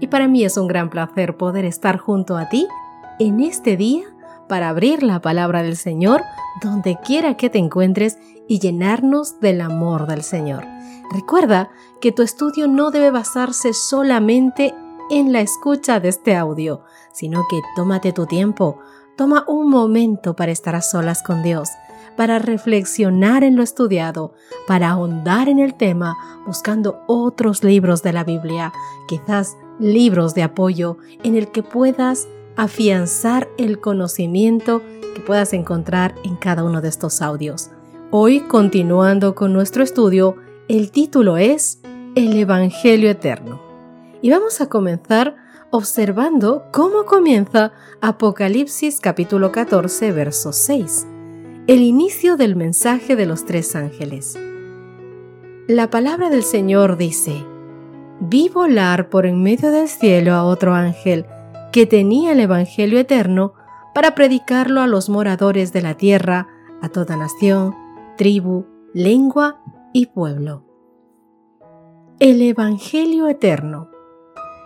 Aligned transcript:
y 0.00 0.06
para 0.08 0.28
mí 0.28 0.44
es 0.44 0.56
un 0.56 0.66
gran 0.66 0.90
placer 0.90 1.36
poder 1.36 1.64
estar 1.64 1.98
junto 1.98 2.36
a 2.36 2.48
ti 2.48 2.66
en 3.18 3.40
este 3.40 3.76
día 3.76 4.04
para 4.48 4.70
abrir 4.70 5.02
la 5.02 5.20
palabra 5.20 5.62
del 5.62 5.76
Señor 5.76 6.22
donde 6.62 6.98
quiera 7.04 7.36
que 7.36 7.50
te 7.50 7.58
encuentres 7.58 8.18
y 8.48 8.58
llenarnos 8.58 9.38
del 9.40 9.60
amor 9.60 10.06
del 10.06 10.22
Señor. 10.22 10.66
Recuerda 11.12 11.70
que 12.00 12.12
tu 12.12 12.22
estudio 12.22 12.66
no 12.66 12.90
debe 12.90 13.10
basarse 13.10 13.72
solamente 13.72 14.74
en 15.10 15.32
la 15.32 15.40
escucha 15.40 16.00
de 16.00 16.08
este 16.08 16.36
audio, 16.36 16.82
sino 17.12 17.44
que 17.48 17.60
tómate 17.76 18.12
tu 18.12 18.26
tiempo, 18.26 18.78
toma 19.16 19.44
un 19.46 19.70
momento 19.70 20.34
para 20.34 20.52
estar 20.52 20.74
a 20.74 20.82
solas 20.82 21.22
con 21.22 21.42
Dios 21.42 21.68
para 22.16 22.38
reflexionar 22.38 23.44
en 23.44 23.56
lo 23.56 23.62
estudiado, 23.62 24.34
para 24.66 24.90
ahondar 24.90 25.48
en 25.48 25.58
el 25.58 25.74
tema, 25.74 26.18
buscando 26.46 27.02
otros 27.06 27.64
libros 27.64 28.02
de 28.02 28.12
la 28.12 28.24
Biblia, 28.24 28.74
quizás 29.08 29.56
libros 29.80 30.34
de 30.34 30.42
apoyo 30.42 30.98
en 31.24 31.36
el 31.36 31.50
que 31.50 31.62
puedas 31.62 32.28
afianzar 32.56 33.48
el 33.58 33.80
conocimiento 33.80 34.82
que 35.14 35.20
puedas 35.20 35.52
encontrar 35.52 36.14
en 36.24 36.36
cada 36.36 36.62
uno 36.62 36.80
de 36.80 36.88
estos 36.88 37.22
audios. 37.22 37.70
Hoy, 38.10 38.40
continuando 38.40 39.34
con 39.34 39.52
nuestro 39.52 39.82
estudio, 39.82 40.36
el 40.68 40.90
título 40.90 41.36
es 41.36 41.80
El 42.14 42.36
Evangelio 42.36 43.10
Eterno. 43.10 43.60
Y 44.22 44.30
vamos 44.30 44.60
a 44.60 44.68
comenzar 44.68 45.36
observando 45.70 46.64
cómo 46.72 47.04
comienza 47.04 47.72
Apocalipsis 48.00 49.00
capítulo 49.00 49.50
14, 49.50 50.12
verso 50.12 50.52
6 50.52 51.06
el 51.70 51.82
inicio 51.82 52.36
del 52.36 52.56
mensaje 52.56 53.14
de 53.14 53.26
los 53.26 53.44
tres 53.44 53.76
ángeles. 53.76 54.36
La 55.68 55.88
palabra 55.88 56.28
del 56.28 56.42
Señor 56.42 56.96
dice, 56.96 57.44
Vi 58.22 58.50
volar 58.50 59.08
por 59.08 59.24
en 59.24 59.42
medio 59.42 59.70
del 59.70 59.88
cielo 59.88 60.34
a 60.34 60.44
otro 60.44 60.74
ángel 60.74 61.24
que 61.72 61.86
tenía 61.86 62.32
el 62.32 62.40
Evangelio 62.40 62.98
eterno 62.98 63.54
para 63.94 64.14
predicarlo 64.14 64.82
a 64.82 64.86
los 64.86 65.08
moradores 65.08 65.72
de 65.72 65.80
la 65.80 65.94
tierra, 65.94 66.46
a 66.82 66.90
toda 66.90 67.16
nación, 67.16 67.74
tribu, 68.18 68.66
lengua 68.92 69.62
y 69.94 70.06
pueblo. 70.06 70.64
El 72.18 72.42
Evangelio 72.42 73.26
eterno. 73.26 73.88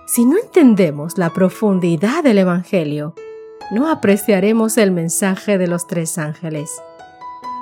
Si 0.08 0.24
no 0.24 0.36
entendemos 0.36 1.16
la 1.16 1.30
profundidad 1.30 2.24
del 2.24 2.38
Evangelio, 2.38 3.14
no 3.70 3.88
apreciaremos 3.88 4.76
el 4.78 4.90
mensaje 4.90 5.58
de 5.58 5.68
los 5.68 5.86
tres 5.86 6.18
ángeles. 6.18 6.70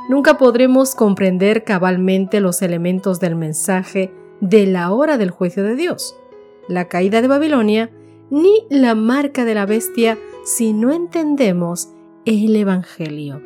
Nunca 0.09 0.39
podremos 0.39 0.95
comprender 0.95 1.65
cabalmente 1.65 2.41
los 2.41 2.63
elementos 2.63 3.21
del 3.21 3.37
mensaje 3.37 4.11
de 4.43 4.67
la 4.67 4.91
hora 4.91 5.19
del 5.19 5.31
juicio 5.31 5.63
de 5.63 5.77
Dios, 5.77 6.17
la 6.69 6.89
caída 6.89 7.23
de 7.23 7.29
Babilonia, 7.29 7.91
ni 8.29 8.67
la 8.71 8.97
marca 8.97 9.45
de 9.45 9.55
la 9.55 9.67
bestia 9.67 10.19
si 10.45 10.73
no 10.73 10.91
entendemos 10.91 11.91
el 12.25 12.57
Evangelio. 12.57 13.41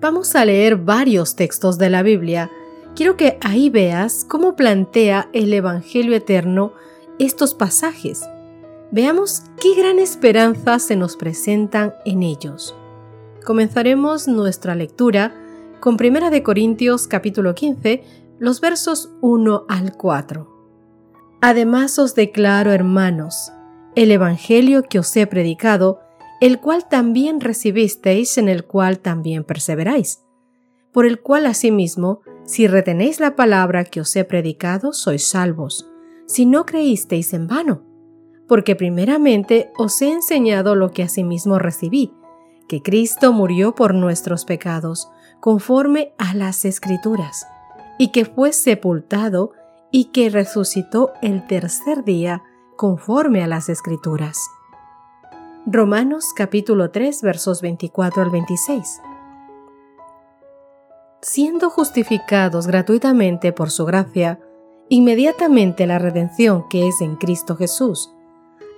Vamos 0.00 0.34
a 0.34 0.44
leer 0.44 0.76
varios 0.76 1.36
textos 1.36 1.78
de 1.78 1.90
la 1.90 2.02
Biblia. 2.02 2.50
Quiero 2.96 3.16
que 3.16 3.38
ahí 3.40 3.70
veas 3.70 4.26
cómo 4.28 4.56
plantea 4.56 5.28
el 5.32 5.52
Evangelio 5.54 6.16
eterno 6.16 6.72
estos 7.20 7.54
pasajes. 7.54 8.28
Veamos 8.90 9.44
qué 9.60 9.76
gran 9.76 10.00
esperanza 10.00 10.80
se 10.80 10.96
nos 10.96 11.16
presentan 11.16 11.94
en 12.04 12.24
ellos. 12.24 12.74
Comenzaremos 13.44 14.26
nuestra 14.26 14.74
lectura 14.74 15.34
con 15.78 15.96
1 16.00 16.30
de 16.30 16.42
Corintios 16.42 17.06
capítulo 17.06 17.54
15, 17.54 18.23
los 18.38 18.60
versos 18.60 19.14
1 19.20 19.66
al 19.68 19.96
4. 19.96 20.50
Además 21.40 21.98
os 21.98 22.14
declaro, 22.14 22.72
hermanos, 22.72 23.52
el 23.94 24.10
evangelio 24.10 24.82
que 24.82 24.98
os 24.98 25.16
he 25.16 25.26
predicado, 25.26 26.00
el 26.40 26.60
cual 26.60 26.88
también 26.88 27.40
recibisteis, 27.40 28.38
en 28.38 28.48
el 28.48 28.64
cual 28.64 28.98
también 28.98 29.44
perseveráis, 29.44 30.22
por 30.92 31.06
el 31.06 31.20
cual 31.20 31.46
asimismo, 31.46 32.20
si 32.44 32.66
retenéis 32.66 33.20
la 33.20 33.36
palabra 33.36 33.84
que 33.84 34.00
os 34.00 34.14
he 34.16 34.24
predicado, 34.24 34.92
sois 34.92 35.26
salvos, 35.26 35.88
si 36.26 36.44
no 36.44 36.66
creísteis 36.66 37.32
en 37.34 37.46
vano, 37.46 37.82
porque 38.48 38.74
primeramente 38.74 39.70
os 39.78 40.00
he 40.02 40.10
enseñado 40.10 40.74
lo 40.74 40.90
que 40.90 41.02
asimismo 41.02 41.58
recibí, 41.58 42.12
que 42.68 42.82
Cristo 42.82 43.32
murió 43.32 43.74
por 43.74 43.94
nuestros 43.94 44.44
pecados, 44.44 45.10
conforme 45.40 46.14
a 46.18 46.34
las 46.34 46.64
Escrituras, 46.64 47.46
y 47.98 48.08
que 48.08 48.24
fue 48.24 48.52
sepultado 48.52 49.52
y 49.90 50.06
que 50.06 50.28
resucitó 50.28 51.12
el 51.22 51.46
tercer 51.46 52.04
día, 52.04 52.42
conforme 52.76 53.44
a 53.44 53.46
las 53.46 53.68
Escrituras. 53.68 54.38
Romanos 55.66 56.32
capítulo 56.34 56.90
3 56.90 57.22
versos 57.22 57.62
24 57.62 58.22
al 58.22 58.30
26. 58.30 59.00
Siendo 61.22 61.70
justificados 61.70 62.66
gratuitamente 62.66 63.52
por 63.52 63.70
su 63.70 63.84
gracia, 63.84 64.40
inmediatamente 64.88 65.86
la 65.86 65.98
redención 65.98 66.68
que 66.68 66.88
es 66.88 67.00
en 67.00 67.14
Cristo 67.14 67.56
Jesús, 67.56 68.10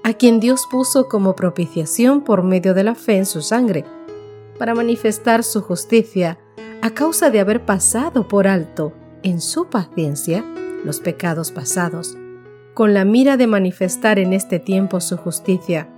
a 0.05 0.13
quien 0.13 0.39
Dios 0.39 0.69
puso 0.71 1.09
como 1.09 1.35
propiciación 1.35 2.21
por 2.21 2.43
medio 2.43 2.75
de 2.75 2.85
la 2.85 2.95
fe 2.95 3.17
en 3.17 3.27
su 3.27 3.41
sangre, 3.41 3.87
para 4.59 4.75
manifestar 4.75 5.43
su 5.43 5.63
justicia 5.63 6.39
a 6.83 6.91
causa 6.91 7.31
de 7.31 7.41
haber 7.41 7.65
pasado 7.65 8.29
por 8.29 8.47
alto 8.47 8.93
en 9.27 9.41
su 9.41 9.67
paciencia 9.67 10.45
los 10.85 11.01
pecados 11.01 11.51
pasados, 11.51 12.17
con 12.75 12.95
la 12.95 13.05
mira 13.05 13.37
de 13.37 13.49
manifestar 13.49 14.21
en 14.21 14.33
este 14.33 14.61
tiempo 14.61 15.01
su 15.01 15.17
justicia, 15.17 15.89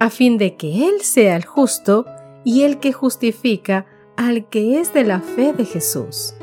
a 0.00 0.08
fin 0.08 0.38
de 0.38 0.56
que 0.56 0.88
Él 0.88 1.02
sea 1.02 1.36
el 1.36 1.44
justo 1.44 2.06
y 2.44 2.62
el 2.62 2.78
que 2.78 2.92
justifica 2.92 3.84
al 4.16 4.48
que 4.48 4.80
es 4.80 4.94
de 4.94 5.04
la 5.04 5.20
fe 5.20 5.52
de 5.52 5.66
Jesús. 5.66 6.34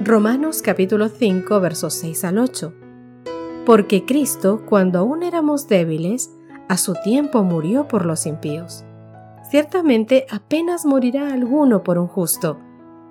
Romanos 0.00 0.62
capítulo 0.62 1.08
5 1.08 1.60
versos 1.60 1.94
6 1.94 2.24
al 2.24 2.38
8 2.38 2.74
porque 3.66 4.04
Cristo, 4.04 4.62
cuando 4.68 4.98
aún 4.98 5.22
éramos 5.22 5.68
débiles, 5.68 6.32
a 6.68 6.76
su 6.76 6.94
tiempo 7.04 7.44
murió 7.44 7.86
por 7.86 8.06
los 8.06 8.26
impíos. 8.26 8.84
Ciertamente 9.50 10.26
apenas 10.30 10.84
morirá 10.84 11.32
alguno 11.32 11.82
por 11.82 11.98
un 11.98 12.08
justo. 12.08 12.58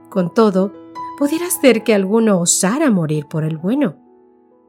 Con 0.09 0.33
todo, 0.33 0.73
pudiera 1.21 1.51
ser 1.51 1.83
que 1.83 1.93
alguno 1.93 2.39
osara 2.39 2.89
morir 2.89 3.27
por 3.27 3.43
el 3.43 3.55
bueno. 3.55 3.95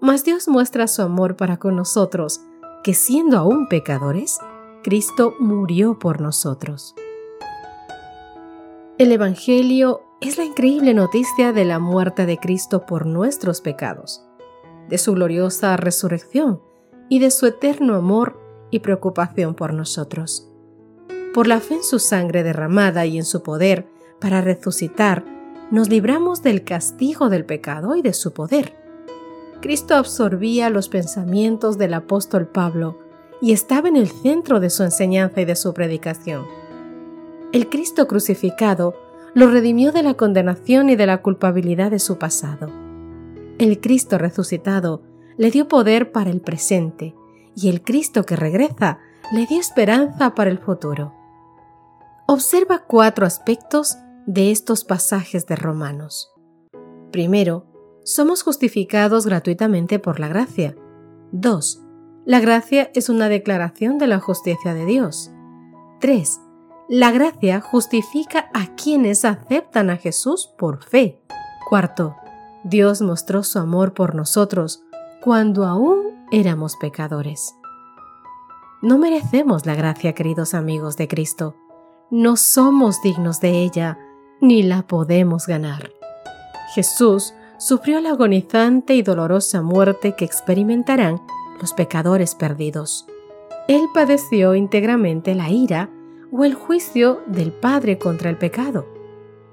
Mas 0.02 0.22
Dios 0.22 0.48
muestra 0.48 0.86
su 0.86 1.00
amor 1.00 1.34
para 1.34 1.56
con 1.56 1.76
nosotros, 1.76 2.42
que 2.84 2.92
siendo 2.92 3.38
aún 3.38 3.68
pecadores, 3.68 4.38
Cristo 4.84 5.32
murió 5.40 5.98
por 5.98 6.20
nosotros. 6.20 6.94
El 8.98 9.12
Evangelio 9.12 10.02
es 10.20 10.36
la 10.36 10.44
increíble 10.44 10.92
noticia 10.92 11.54
de 11.54 11.64
la 11.64 11.78
muerte 11.78 12.26
de 12.26 12.36
Cristo 12.36 12.84
por 12.84 13.06
nuestros 13.06 13.62
pecados 13.62 14.22
de 14.90 14.98
su 14.98 15.14
gloriosa 15.14 15.78
resurrección 15.78 16.60
y 17.08 17.18
de 17.20 17.30
su 17.30 17.46
eterno 17.46 17.94
amor 17.94 18.38
y 18.70 18.80
preocupación 18.80 19.54
por 19.54 19.72
nosotros. 19.72 20.52
Por 21.32 21.46
la 21.46 21.60
fe 21.60 21.76
en 21.76 21.82
su 21.82 21.98
sangre 21.98 22.42
derramada 22.42 23.06
y 23.06 23.16
en 23.16 23.24
su 23.24 23.42
poder 23.42 23.88
para 24.20 24.42
resucitar, 24.42 25.24
nos 25.70 25.88
libramos 25.88 26.42
del 26.42 26.64
castigo 26.64 27.28
del 27.28 27.44
pecado 27.44 27.96
y 27.96 28.02
de 28.02 28.12
su 28.12 28.32
poder. 28.32 28.76
Cristo 29.60 29.94
absorbía 29.94 30.70
los 30.70 30.88
pensamientos 30.88 31.78
del 31.78 31.94
apóstol 31.94 32.46
Pablo 32.46 32.98
y 33.40 33.52
estaba 33.52 33.88
en 33.88 33.96
el 33.96 34.08
centro 34.08 34.60
de 34.60 34.70
su 34.70 34.82
enseñanza 34.82 35.40
y 35.40 35.44
de 35.44 35.56
su 35.56 35.72
predicación. 35.72 36.44
El 37.52 37.68
Cristo 37.68 38.06
crucificado 38.08 38.94
lo 39.34 39.48
redimió 39.48 39.92
de 39.92 40.02
la 40.02 40.14
condenación 40.14 40.90
y 40.90 40.96
de 40.96 41.06
la 41.06 41.22
culpabilidad 41.22 41.90
de 41.90 41.98
su 41.98 42.18
pasado 42.18 42.82
el 43.62 43.80
Cristo 43.80 44.18
resucitado 44.18 45.02
le 45.36 45.50
dio 45.50 45.68
poder 45.68 46.12
para 46.12 46.30
el 46.30 46.40
presente 46.40 47.14
y 47.54 47.68
el 47.68 47.82
Cristo 47.82 48.24
que 48.24 48.36
regresa 48.36 48.98
le 49.32 49.46
dio 49.46 49.60
esperanza 49.60 50.34
para 50.34 50.50
el 50.50 50.58
futuro. 50.58 51.12
Observa 52.26 52.80
cuatro 52.86 53.24
aspectos 53.24 53.96
de 54.26 54.50
estos 54.50 54.84
pasajes 54.84 55.46
de 55.46 55.56
Romanos. 55.56 56.32
Primero, 57.10 57.66
somos 58.04 58.42
justificados 58.42 59.26
gratuitamente 59.26 59.98
por 59.98 60.20
la 60.20 60.28
gracia. 60.28 60.76
2. 61.32 61.82
La 62.24 62.40
gracia 62.40 62.90
es 62.94 63.08
una 63.08 63.28
declaración 63.28 63.98
de 63.98 64.06
la 64.06 64.18
justicia 64.18 64.74
de 64.74 64.86
Dios. 64.86 65.30
3. 66.00 66.40
La 66.88 67.10
gracia 67.10 67.60
justifica 67.60 68.50
a 68.54 68.74
quienes 68.74 69.24
aceptan 69.24 69.90
a 69.90 69.96
Jesús 69.96 70.52
por 70.58 70.82
fe. 70.82 71.22
Cuarto, 71.68 72.16
Dios 72.64 73.02
mostró 73.02 73.42
su 73.42 73.58
amor 73.58 73.94
por 73.94 74.14
nosotros 74.14 74.82
cuando 75.20 75.64
aún 75.64 76.26
éramos 76.30 76.76
pecadores. 76.76 77.54
No 78.82 78.98
merecemos 78.98 79.64
la 79.64 79.74
gracia, 79.74 80.12
queridos 80.12 80.54
amigos 80.54 80.96
de 80.96 81.06
Cristo. 81.06 81.54
No 82.10 82.36
somos 82.36 83.00
dignos 83.02 83.40
de 83.40 83.62
ella, 83.62 83.98
ni 84.42 84.64
la 84.64 84.82
podemos 84.82 85.46
ganar. 85.46 85.92
Jesús 86.74 87.32
sufrió 87.58 88.00
la 88.00 88.10
agonizante 88.10 88.94
y 88.94 89.02
dolorosa 89.02 89.62
muerte 89.62 90.16
que 90.16 90.24
experimentarán 90.24 91.22
los 91.60 91.72
pecadores 91.72 92.34
perdidos. 92.34 93.06
Él 93.68 93.82
padeció 93.94 94.56
íntegramente 94.56 95.36
la 95.36 95.48
ira 95.48 95.90
o 96.32 96.44
el 96.44 96.54
juicio 96.54 97.22
del 97.28 97.52
Padre 97.52 97.98
contra 97.98 98.30
el 98.30 98.36
pecado. 98.36 98.84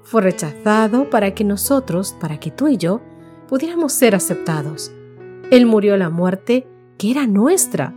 Fue 0.02 0.22
rechazado 0.22 1.08
para 1.08 1.34
que 1.34 1.44
nosotros, 1.44 2.16
para 2.20 2.40
que 2.40 2.50
tú 2.50 2.66
y 2.66 2.76
yo, 2.76 3.00
pudiéramos 3.48 3.92
ser 3.92 4.16
aceptados. 4.16 4.90
Él 5.52 5.66
murió 5.66 5.96
la 5.96 6.10
muerte 6.10 6.66
que 6.98 7.12
era 7.12 7.28
nuestra 7.28 7.94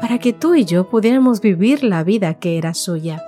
para 0.00 0.18
que 0.18 0.32
tú 0.32 0.54
y 0.54 0.64
yo 0.64 0.88
pudiéramos 0.88 1.42
vivir 1.42 1.84
la 1.84 2.02
vida 2.02 2.34
que 2.34 2.56
era 2.56 2.72
suya. 2.72 3.22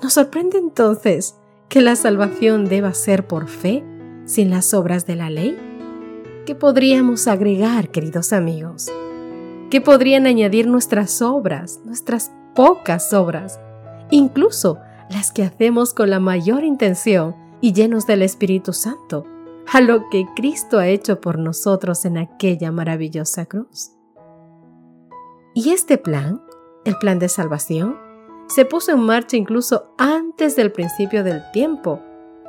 Nos 0.00 0.12
sorprende 0.12 0.58
entonces 0.58 1.34
que 1.74 1.80
la 1.80 1.96
salvación 1.96 2.66
deba 2.66 2.94
ser 2.94 3.26
por 3.26 3.48
fe, 3.48 3.82
sin 4.26 4.48
las 4.48 4.72
obras 4.74 5.06
de 5.06 5.16
la 5.16 5.28
ley. 5.28 5.58
¿Qué 6.46 6.54
podríamos 6.54 7.26
agregar, 7.26 7.88
queridos 7.88 8.32
amigos? 8.32 8.92
¿Qué 9.70 9.80
podrían 9.80 10.26
añadir 10.26 10.68
nuestras 10.68 11.20
obras, 11.20 11.80
nuestras 11.84 12.30
pocas 12.54 13.12
obras, 13.12 13.58
incluso 14.12 14.78
las 15.10 15.32
que 15.32 15.42
hacemos 15.42 15.94
con 15.94 16.10
la 16.10 16.20
mayor 16.20 16.62
intención 16.62 17.34
y 17.60 17.72
llenos 17.72 18.06
del 18.06 18.22
Espíritu 18.22 18.72
Santo, 18.72 19.24
a 19.72 19.80
lo 19.80 20.08
que 20.10 20.26
Cristo 20.36 20.78
ha 20.78 20.86
hecho 20.86 21.20
por 21.20 21.40
nosotros 21.40 22.04
en 22.04 22.18
aquella 22.18 22.70
maravillosa 22.70 23.46
cruz? 23.46 23.90
Y 25.54 25.70
este 25.70 25.98
plan, 25.98 26.40
el 26.84 26.96
plan 26.98 27.18
de 27.18 27.28
salvación, 27.28 27.96
se 28.46 28.64
puso 28.64 28.92
en 28.92 29.00
marcha 29.00 29.36
incluso 29.36 29.92
antes 29.96 30.56
del 30.56 30.72
principio 30.72 31.24
del 31.24 31.42
tiempo, 31.52 32.00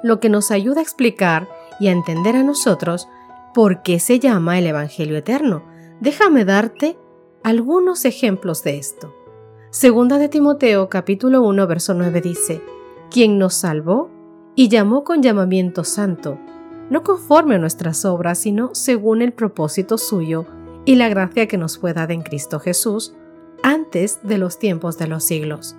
lo 0.03 0.19
que 0.19 0.29
nos 0.29 0.51
ayuda 0.51 0.79
a 0.79 0.83
explicar 0.83 1.47
y 1.79 1.87
a 1.87 1.91
entender 1.91 2.35
a 2.35 2.43
nosotros 2.43 3.07
por 3.53 3.81
qué 3.81 3.99
se 3.99 4.19
llama 4.19 4.59
el 4.59 4.67
Evangelio 4.67 5.17
Eterno. 5.17 5.63
Déjame 5.99 6.45
darte 6.45 6.97
algunos 7.43 8.05
ejemplos 8.05 8.63
de 8.63 8.77
esto. 8.77 9.13
Segunda 9.69 10.17
de 10.17 10.29
Timoteo 10.29 10.89
capítulo 10.89 11.41
1 11.41 11.67
verso 11.67 11.93
9 11.93 12.21
dice, 12.21 12.61
quien 13.09 13.37
nos 13.37 13.55
salvó 13.55 14.09
y 14.55 14.69
llamó 14.69 15.03
con 15.03 15.21
llamamiento 15.21 15.83
santo, 15.83 16.37
no 16.89 17.03
conforme 17.03 17.55
a 17.55 17.59
nuestras 17.59 18.05
obras, 18.05 18.39
sino 18.39 18.73
según 18.73 19.21
el 19.21 19.33
propósito 19.33 19.97
suyo 19.97 20.45
y 20.85 20.95
la 20.95 21.09
gracia 21.09 21.47
que 21.47 21.57
nos 21.57 21.77
fue 21.77 21.93
dada 21.93 22.13
en 22.13 22.21
Cristo 22.21 22.59
Jesús 22.59 23.15
antes 23.63 24.19
de 24.23 24.37
los 24.37 24.59
tiempos 24.59 24.97
de 24.97 25.07
los 25.07 25.23
siglos. 25.23 25.75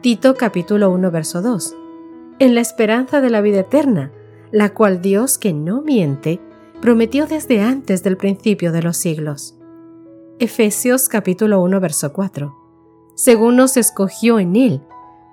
Tito 0.00 0.34
capítulo 0.34 0.90
1 0.92 1.10
verso 1.10 1.42
2. 1.42 1.76
En 2.38 2.54
la 2.54 2.62
esperanza 2.62 3.20
de 3.20 3.28
la 3.28 3.42
vida 3.42 3.60
eterna, 3.60 4.10
la 4.50 4.72
cual 4.72 5.02
Dios 5.02 5.36
que 5.36 5.52
no 5.52 5.82
miente, 5.82 6.40
prometió 6.80 7.26
desde 7.26 7.60
antes 7.60 8.02
del 8.02 8.16
principio 8.16 8.72
de 8.72 8.82
los 8.82 8.96
siglos. 8.96 9.58
Efesios 10.38 11.10
capítulo 11.10 11.60
1 11.60 11.80
verso 11.80 12.14
4. 12.14 12.56
Según 13.14 13.56
nos 13.56 13.76
escogió 13.76 14.38
en 14.38 14.56
Él, 14.56 14.80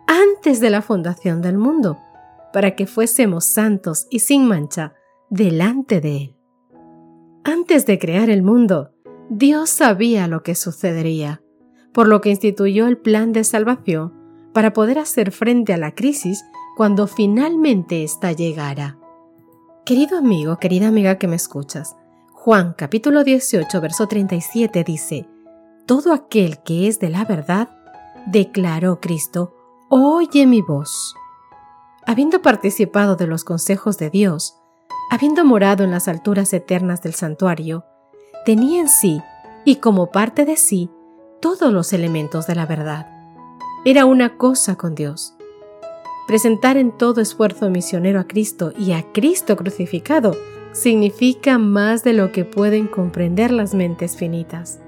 antes 0.05 0.59
de 0.59 0.69
la 0.69 0.81
fundación 0.81 1.41
del 1.41 1.57
mundo, 1.57 1.97
para 2.51 2.75
que 2.75 2.87
fuésemos 2.87 3.45
santos 3.45 4.05
y 4.09 4.19
sin 4.19 4.49
mancha 4.49 4.95
delante 5.29 6.01
de 6.01 6.17
Él. 6.17 6.35
Antes 7.45 7.85
de 7.85 7.99
crear 7.99 8.29
el 8.29 8.43
mundo, 8.43 8.91
Dios 9.29 9.69
sabía 9.69 10.27
lo 10.27 10.43
que 10.43 10.55
sucedería, 10.55 11.41
por 11.93 12.09
lo 12.09 12.19
que 12.19 12.31
instituyó 12.31 12.87
el 12.87 12.97
plan 12.97 13.31
de 13.31 13.45
salvación 13.45 14.16
para 14.53 14.73
poder 14.73 14.99
hacer 14.99 15.31
frente 15.31 15.73
a 15.73 15.77
la 15.77 15.93
crisis 15.93 16.43
cuando 16.75 17.07
finalmente 17.07 18.03
ésta 18.03 18.31
llegara. 18.31 18.97
Querido 19.85 20.17
amigo, 20.17 20.57
querida 20.57 20.87
amiga 20.87 21.17
que 21.17 21.27
me 21.27 21.35
escuchas, 21.35 21.95
Juan 22.33 22.73
capítulo 22.77 23.23
18, 23.23 23.81
verso 23.81 24.07
37 24.07 24.83
dice, 24.83 25.27
Todo 25.85 26.13
aquel 26.13 26.61
que 26.63 26.87
es 26.87 26.99
de 26.99 27.09
la 27.09 27.25
verdad, 27.25 27.69
declaró 28.25 28.99
Cristo, 28.99 29.53
oye 29.89 30.45
mi 30.45 30.61
voz. 30.61 31.15
Habiendo 32.05 32.41
participado 32.41 33.15
de 33.15 33.27
los 33.27 33.43
consejos 33.43 33.97
de 33.97 34.09
Dios, 34.09 34.57
habiendo 35.09 35.45
morado 35.45 35.83
en 35.83 35.91
las 35.91 36.07
alturas 36.07 36.53
eternas 36.53 37.01
del 37.01 37.15
santuario, 37.15 37.85
tenía 38.45 38.79
en 38.79 38.87
sí, 38.87 39.21
y 39.65 39.77
como 39.77 40.11
parte 40.11 40.45
de 40.45 40.55
sí, 40.55 40.89
todos 41.41 41.73
los 41.73 41.91
elementos 41.91 42.47
de 42.47 42.55
la 42.55 42.65
verdad. 42.65 43.16
Era 43.89 44.03
una 44.03 44.35
cosa 44.35 44.75
con 44.75 44.95
Dios. 44.95 45.33
Presentar 46.27 46.75
en 46.75 46.91
todo 46.97 47.21
esfuerzo 47.21 47.69
misionero 47.69 48.19
a 48.19 48.27
Cristo 48.27 48.73
y 48.77 48.91
a 48.91 49.13
Cristo 49.13 49.55
crucificado 49.55 50.35
significa 50.73 51.57
más 51.57 52.03
de 52.03 52.11
lo 52.11 52.33
que 52.33 52.43
pueden 52.43 52.87
comprender 52.87 53.49
las 53.49 53.73
mentes 53.73 54.17
finitas. 54.17 54.81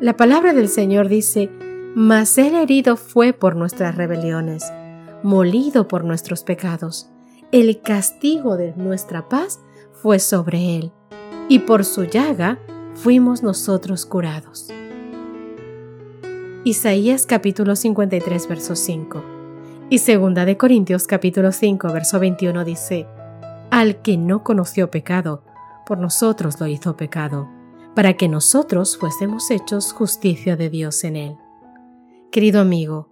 La 0.00 0.18
palabra 0.18 0.52
del 0.52 0.68
Señor 0.68 1.08
dice, 1.08 1.50
Mas 1.94 2.36
el 2.36 2.56
herido 2.56 2.98
fue 2.98 3.32
por 3.32 3.56
nuestras 3.56 3.94
rebeliones, 3.94 4.70
molido 5.22 5.88
por 5.88 6.04
nuestros 6.04 6.44
pecados 6.44 7.10
el 7.52 7.80
castigo 7.80 8.58
de 8.58 8.74
nuestra 8.76 9.30
paz 9.30 9.60
fue 9.92 10.18
sobre 10.18 10.76
él, 10.76 10.92
y 11.48 11.60
por 11.60 11.86
su 11.86 12.04
llaga 12.04 12.58
fuimos 12.94 13.42
nosotros 13.42 14.04
curados. 14.04 14.68
Isaías 16.62 17.24
capítulo 17.24 17.74
53 17.74 18.46
verso 18.46 18.76
5 18.76 19.24
y 19.88 19.96
segunda 19.96 20.44
de 20.44 20.58
Corintios 20.58 21.06
capítulo 21.06 21.52
5 21.52 21.90
verso 21.90 22.20
21 22.20 22.66
dice, 22.66 23.06
Al 23.70 24.02
que 24.02 24.18
no 24.18 24.44
conoció 24.44 24.90
pecado, 24.90 25.42
por 25.86 25.96
nosotros 25.96 26.60
lo 26.60 26.66
hizo 26.66 26.98
pecado, 26.98 27.48
para 27.94 28.12
que 28.12 28.28
nosotros 28.28 28.98
fuésemos 28.98 29.50
hechos 29.50 29.94
justicia 29.94 30.54
de 30.56 30.68
Dios 30.68 31.02
en 31.04 31.16
él. 31.16 31.36
Querido 32.30 32.60
amigo, 32.60 33.08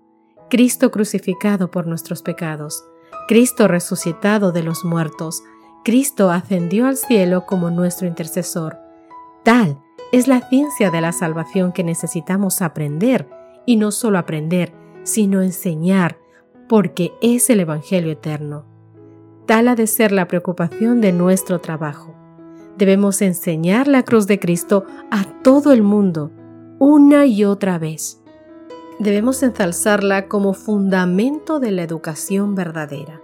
Cristo 0.50 0.90
crucificado 0.90 1.70
por 1.70 1.86
nuestros 1.86 2.20
pecados, 2.20 2.84
Cristo 3.28 3.66
resucitado 3.66 4.52
de 4.52 4.62
los 4.62 4.84
muertos, 4.84 5.42
Cristo 5.86 6.30
ascendió 6.30 6.86
al 6.86 6.98
cielo 6.98 7.46
como 7.46 7.70
nuestro 7.70 8.06
intercesor. 8.06 8.76
Tal 9.42 9.78
es 10.12 10.28
la 10.28 10.46
ciencia 10.50 10.90
de 10.90 11.00
la 11.00 11.12
salvación 11.12 11.72
que 11.72 11.82
necesitamos 11.82 12.60
aprender, 12.60 13.37
y 13.68 13.76
no 13.76 13.90
solo 13.90 14.18
aprender, 14.18 14.72
sino 15.02 15.42
enseñar, 15.42 16.18
porque 16.68 17.12
es 17.20 17.50
el 17.50 17.60
Evangelio 17.60 18.12
eterno. 18.12 18.64
Tal 19.46 19.68
ha 19.68 19.74
de 19.74 19.86
ser 19.86 20.10
la 20.10 20.26
preocupación 20.26 21.00
de 21.00 21.12
nuestro 21.12 21.60
trabajo. 21.60 22.14
Debemos 22.76 23.22
enseñar 23.22 23.86
la 23.86 24.04
cruz 24.04 24.26
de 24.26 24.38
Cristo 24.38 24.84
a 25.10 25.24
todo 25.42 25.72
el 25.72 25.82
mundo, 25.82 26.30
una 26.78 27.26
y 27.26 27.44
otra 27.44 27.78
vez 27.78 28.22
debemos 28.98 29.42
ensalzarla 29.42 30.28
como 30.28 30.54
fundamento 30.54 31.60
de 31.60 31.70
la 31.70 31.82
educación 31.82 32.54
verdadera. 32.54 33.20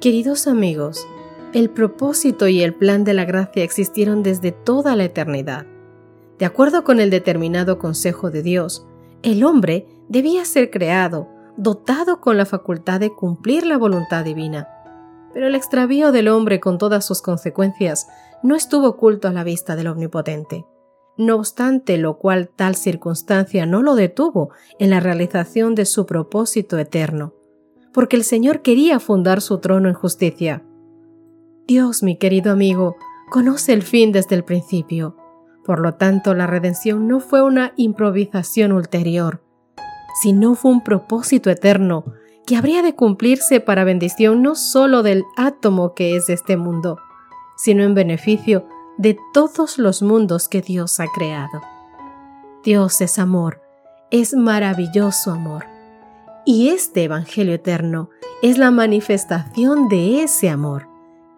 Queridos 0.00 0.46
amigos, 0.46 1.06
el 1.54 1.70
propósito 1.70 2.48
y 2.48 2.62
el 2.62 2.74
plan 2.74 3.04
de 3.04 3.14
la 3.14 3.24
gracia 3.24 3.64
existieron 3.64 4.22
desde 4.22 4.52
toda 4.52 4.96
la 4.96 5.04
eternidad. 5.04 5.66
De 6.38 6.46
acuerdo 6.46 6.84
con 6.84 7.00
el 7.00 7.10
determinado 7.10 7.78
consejo 7.78 8.30
de 8.30 8.42
Dios, 8.42 8.86
el 9.22 9.44
hombre 9.44 9.86
debía 10.08 10.44
ser 10.44 10.70
creado, 10.70 11.28
dotado 11.56 12.20
con 12.20 12.36
la 12.36 12.46
facultad 12.46 13.00
de 13.00 13.10
cumplir 13.10 13.66
la 13.66 13.78
voluntad 13.78 14.24
divina. 14.24 14.68
Pero 15.32 15.46
el 15.46 15.54
extravío 15.54 16.12
del 16.12 16.28
hombre 16.28 16.60
con 16.60 16.78
todas 16.78 17.04
sus 17.04 17.22
consecuencias 17.22 18.06
no 18.42 18.56
estuvo 18.56 18.88
oculto 18.88 19.28
a 19.28 19.32
la 19.32 19.44
vista 19.44 19.76
del 19.76 19.88
Omnipotente 19.88 20.64
no 21.16 21.36
obstante 21.36 21.96
lo 21.96 22.18
cual 22.18 22.48
tal 22.48 22.74
circunstancia 22.74 23.66
no 23.66 23.82
lo 23.82 23.94
detuvo 23.94 24.50
en 24.78 24.90
la 24.90 25.00
realización 25.00 25.74
de 25.74 25.84
su 25.84 26.06
propósito 26.06 26.78
eterno, 26.78 27.34
porque 27.92 28.16
el 28.16 28.24
Señor 28.24 28.62
quería 28.62 28.98
fundar 28.98 29.40
su 29.40 29.58
trono 29.58 29.88
en 29.88 29.94
justicia. 29.94 30.64
Dios, 31.66 32.02
mi 32.02 32.16
querido 32.16 32.52
amigo, 32.52 32.96
conoce 33.30 33.72
el 33.72 33.82
fin 33.82 34.12
desde 34.12 34.34
el 34.34 34.44
principio. 34.44 35.16
Por 35.64 35.80
lo 35.80 35.94
tanto, 35.94 36.34
la 36.34 36.46
redención 36.46 37.08
no 37.08 37.20
fue 37.20 37.42
una 37.42 37.72
improvisación 37.76 38.72
ulterior, 38.72 39.42
sino 40.22 40.54
fue 40.54 40.70
un 40.70 40.84
propósito 40.84 41.50
eterno 41.50 42.04
que 42.46 42.56
habría 42.56 42.82
de 42.82 42.94
cumplirse 42.94 43.60
para 43.60 43.84
bendición 43.84 44.42
no 44.42 44.54
solo 44.54 45.02
del 45.02 45.24
átomo 45.36 45.94
que 45.94 46.16
es 46.16 46.28
este 46.28 46.56
mundo, 46.56 46.98
sino 47.56 47.82
en 47.82 47.94
beneficio 47.94 48.66
de 48.98 49.16
todos 49.32 49.78
los 49.78 50.02
mundos 50.02 50.48
que 50.48 50.60
Dios 50.60 51.00
ha 51.00 51.06
creado. 51.06 51.62
Dios 52.62 53.00
es 53.00 53.18
amor, 53.18 53.62
es 54.10 54.34
maravilloso 54.34 55.32
amor. 55.32 55.64
Y 56.44 56.68
este 56.68 57.04
Evangelio 57.04 57.54
eterno 57.54 58.10
es 58.42 58.58
la 58.58 58.70
manifestación 58.70 59.88
de 59.88 60.22
ese 60.22 60.50
amor 60.50 60.88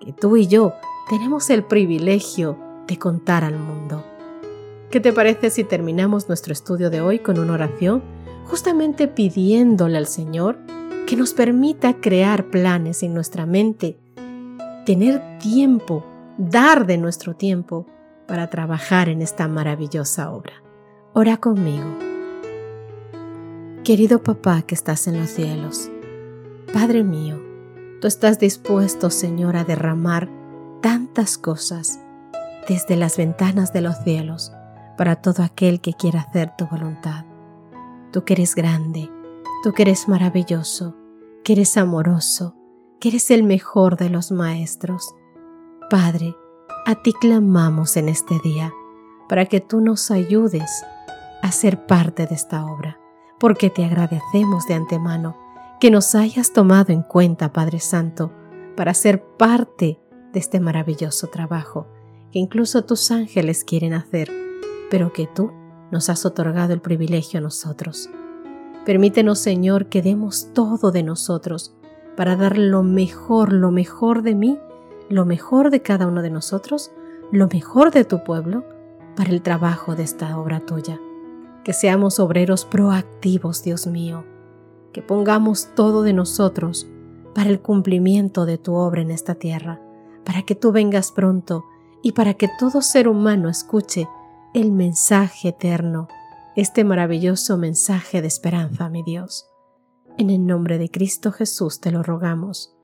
que 0.00 0.12
tú 0.12 0.36
y 0.36 0.48
yo 0.48 0.72
tenemos 1.08 1.48
el 1.50 1.62
privilegio 1.62 2.58
de 2.86 2.98
contar 2.98 3.44
al 3.44 3.58
mundo. 3.58 4.04
¿Qué 4.90 5.00
te 5.00 5.12
parece 5.12 5.50
si 5.50 5.64
terminamos 5.64 6.28
nuestro 6.28 6.52
estudio 6.52 6.90
de 6.90 7.00
hoy 7.00 7.18
con 7.18 7.40
una 7.40 7.54
oración, 7.54 8.04
justamente 8.44 9.08
pidiéndole 9.08 9.98
al 9.98 10.06
Señor 10.06 10.58
que 11.06 11.16
nos 11.16 11.34
permita 11.34 12.00
crear 12.00 12.46
planes 12.50 13.02
en 13.02 13.12
nuestra 13.12 13.46
mente, 13.46 13.98
tener 14.84 15.38
tiempo, 15.38 16.04
dar 16.38 16.86
de 16.86 16.98
nuestro 16.98 17.34
tiempo 17.34 17.86
para 18.28 18.48
trabajar 18.48 19.08
en 19.08 19.22
esta 19.22 19.48
maravillosa 19.48 20.30
obra? 20.30 20.62
Ora 21.14 21.36
conmigo. 21.38 21.98
Querido 23.82 24.22
papá 24.22 24.62
que 24.62 24.76
estás 24.76 25.08
en 25.08 25.18
los 25.18 25.30
cielos, 25.30 25.90
Padre 26.72 27.02
mío, 27.02 27.40
tú 28.00 28.06
estás 28.06 28.38
dispuesto, 28.38 29.10
Señor, 29.10 29.56
a 29.56 29.64
derramar 29.64 30.28
tantas 30.80 31.38
cosas 31.38 31.98
desde 32.68 32.96
las 32.96 33.16
ventanas 33.16 33.72
de 33.72 33.80
los 33.80 33.96
cielos 34.04 34.52
para 34.96 35.16
todo 35.16 35.42
aquel 35.42 35.80
que 35.80 35.94
quiera 35.94 36.20
hacer 36.20 36.52
tu 36.56 36.66
voluntad. 36.66 37.24
Tú 38.12 38.24
que 38.24 38.34
eres 38.34 38.54
grande, 38.54 39.10
tú 39.62 39.72
que 39.72 39.82
eres 39.82 40.08
maravilloso, 40.08 40.96
que 41.44 41.52
eres 41.52 41.76
amoroso, 41.76 42.54
que 43.00 43.08
eres 43.08 43.30
el 43.30 43.42
mejor 43.42 43.96
de 43.96 44.10
los 44.10 44.32
maestros. 44.32 45.14
Padre, 45.90 46.34
a 46.86 46.94
ti 46.94 47.12
clamamos 47.12 47.96
en 47.96 48.08
este 48.08 48.38
día 48.42 48.72
para 49.28 49.46
que 49.46 49.60
tú 49.60 49.80
nos 49.80 50.10
ayudes 50.10 50.84
a 51.42 51.52
ser 51.52 51.86
parte 51.86 52.26
de 52.26 52.34
esta 52.34 52.64
obra, 52.64 52.98
porque 53.38 53.70
te 53.70 53.84
agradecemos 53.84 54.66
de 54.66 54.74
antemano 54.74 55.36
que 55.80 55.90
nos 55.90 56.14
hayas 56.14 56.52
tomado 56.52 56.92
en 56.92 57.02
cuenta, 57.02 57.52
Padre 57.52 57.80
Santo, 57.80 58.32
para 58.76 58.94
ser 58.94 59.22
parte 59.22 60.00
de 60.32 60.38
este 60.38 60.60
maravilloso 60.60 61.26
trabajo 61.28 61.86
que 62.32 62.38
incluso 62.38 62.84
tus 62.84 63.10
ángeles 63.10 63.64
quieren 63.64 63.92
hacer, 63.92 64.30
pero 64.90 65.12
que 65.12 65.26
tú 65.26 65.52
nos 65.90 66.08
has 66.08 66.24
otorgado 66.26 66.72
el 66.72 66.80
privilegio 66.80 67.38
a 67.38 67.42
nosotros. 67.42 68.10
Permítenos, 68.84 69.38
Señor, 69.38 69.86
que 69.86 70.02
demos 70.02 70.52
todo 70.52 70.90
de 70.92 71.02
nosotros 71.02 71.74
para 72.16 72.36
dar 72.36 72.56
lo 72.56 72.82
mejor, 72.82 73.52
lo 73.52 73.70
mejor 73.70 74.22
de 74.22 74.34
mí, 74.34 74.58
lo 75.08 75.24
mejor 75.24 75.70
de 75.70 75.82
cada 75.82 76.06
uno 76.06 76.22
de 76.22 76.30
nosotros, 76.30 76.90
lo 77.30 77.48
mejor 77.48 77.90
de 77.90 78.04
tu 78.04 78.24
pueblo, 78.24 78.64
para 79.16 79.30
el 79.30 79.42
trabajo 79.42 79.96
de 79.96 80.02
esta 80.02 80.38
obra 80.38 80.60
tuya. 80.60 81.00
Que 81.64 81.72
seamos 81.72 82.20
obreros 82.20 82.64
proactivos, 82.64 83.62
Dios 83.62 83.86
mío, 83.86 84.24
que 84.92 85.02
pongamos 85.02 85.68
todo 85.74 86.02
de 86.02 86.12
nosotros 86.12 86.86
para 87.34 87.50
el 87.50 87.60
cumplimiento 87.60 88.46
de 88.46 88.58
tu 88.58 88.74
obra 88.74 89.02
en 89.02 89.10
esta 89.10 89.34
tierra, 89.34 89.80
para 90.24 90.42
que 90.42 90.54
tú 90.54 90.72
vengas 90.72 91.12
pronto 91.12 91.64
y 92.02 92.12
para 92.12 92.34
que 92.34 92.48
todo 92.58 92.82
ser 92.82 93.08
humano 93.08 93.48
escuche 93.48 94.08
el 94.56 94.72
mensaje 94.72 95.48
eterno, 95.48 96.08
este 96.54 96.82
maravilloso 96.82 97.58
mensaje 97.58 98.22
de 98.22 98.28
esperanza, 98.28 98.88
mi 98.88 99.02
Dios. 99.02 99.46
En 100.16 100.30
el 100.30 100.46
nombre 100.46 100.78
de 100.78 100.90
Cristo 100.90 101.30
Jesús 101.30 101.78
te 101.78 101.90
lo 101.90 102.02
rogamos. 102.02 102.74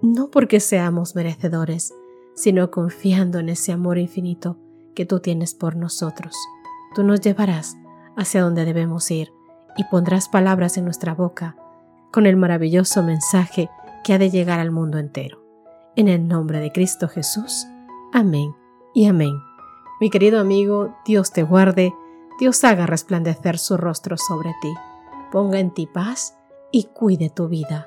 No 0.00 0.30
porque 0.30 0.60
seamos 0.60 1.16
merecedores, 1.16 1.92
sino 2.36 2.70
confiando 2.70 3.40
en 3.40 3.48
ese 3.48 3.72
amor 3.72 3.98
infinito 3.98 4.56
que 4.94 5.04
tú 5.04 5.18
tienes 5.18 5.54
por 5.54 5.74
nosotros. 5.74 6.36
Tú 6.94 7.02
nos 7.02 7.20
llevarás 7.20 7.76
hacia 8.16 8.40
donde 8.40 8.64
debemos 8.64 9.10
ir 9.10 9.32
y 9.76 9.82
pondrás 9.90 10.28
palabras 10.28 10.76
en 10.76 10.84
nuestra 10.84 11.14
boca 11.14 11.56
con 12.12 12.26
el 12.26 12.36
maravilloso 12.36 13.02
mensaje 13.02 13.70
que 14.04 14.12
ha 14.12 14.18
de 14.18 14.30
llegar 14.30 14.60
al 14.60 14.70
mundo 14.70 14.98
entero. 14.98 15.42
En 15.96 16.06
el 16.06 16.28
nombre 16.28 16.60
de 16.60 16.70
Cristo 16.70 17.08
Jesús. 17.08 17.66
Amén 18.12 18.54
y 18.94 19.06
amén. 19.06 19.34
Mi 20.04 20.10
querido 20.10 20.38
amigo, 20.38 20.94
Dios 21.06 21.32
te 21.32 21.42
guarde, 21.42 21.94
Dios 22.38 22.62
haga 22.62 22.84
resplandecer 22.84 23.56
su 23.56 23.78
rostro 23.78 24.18
sobre 24.18 24.50
ti, 24.60 24.68
ponga 25.32 25.58
en 25.58 25.72
ti 25.72 25.88
paz 25.90 26.36
y 26.70 26.88
cuide 26.92 27.30
tu 27.30 27.48
vida 27.48 27.86